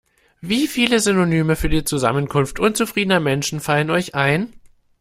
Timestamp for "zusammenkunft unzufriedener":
1.83-3.19